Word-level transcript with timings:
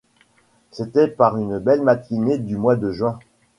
C’était 0.71 1.09
par 1.09 1.37
une 1.37 1.59
belle 1.59 1.83
matinée 1.83 2.39
du 2.39 2.57
mois 2.57 2.75
de 2.75 2.91
juin. 2.91 3.19